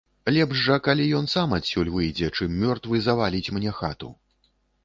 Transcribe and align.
Лепш 0.35 0.61
жа, 0.67 0.77
калі 0.87 1.05
ён 1.19 1.27
сам 1.33 1.53
адсюль 1.59 1.93
выйдзе, 1.97 2.31
чым 2.37 2.57
мёртвы 2.65 3.05
заваліць 3.11 3.53
мне 3.59 3.75
хату. 3.83 4.11